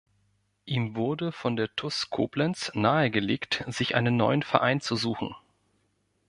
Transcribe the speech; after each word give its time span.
Ihm 0.65 0.95
wurde 0.95 1.31
von 1.31 1.55
der 1.55 1.75
TuS 1.75 2.09
Koblenz 2.09 2.71
nahegelegt, 2.73 3.63
sich 3.67 3.93
einen 3.93 4.17
neuen 4.17 4.41
Verein 4.41 4.81
zu 4.81 4.95
suchen. 4.95 5.35